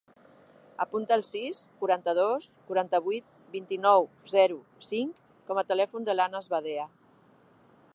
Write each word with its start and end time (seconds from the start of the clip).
Apunta 0.85 1.17
el 1.17 1.23
sis, 1.27 1.59
quaranta-dos, 1.83 2.47
quaranta-vuit, 2.69 3.29
vint-i-nou, 3.59 4.09
zero, 4.35 4.59
cinc 4.91 5.23
com 5.51 5.61
a 5.61 5.67
telèfon 5.75 6.11
de 6.11 6.17
l'Anas 6.19 6.55
Badea. 6.57 6.93